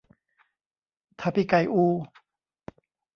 [1.19, 1.85] ถ้าพี่ไก่อู